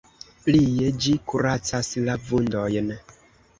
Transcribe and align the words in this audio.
Plie 0.45 0.87
ĝi 1.05 1.13
kuracas 1.33 1.93
la 2.09 2.17
vundojn. 2.33 2.93